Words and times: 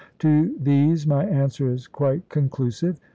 To 0.17 0.55
these 0.59 1.05
my 1.05 1.25
answer 1.25 1.71
is 1.71 1.85
quite 1.87 2.27
conclusive. 2.27 2.99